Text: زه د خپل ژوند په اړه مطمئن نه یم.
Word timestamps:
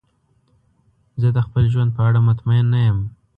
زه 1.21 1.29
د 1.35 1.37
خپل 1.45 1.63
ژوند 1.73 1.91
په 1.97 2.01
اړه 2.07 2.19
مطمئن 2.29 2.65
نه 2.73 2.79
یم. 2.87 2.99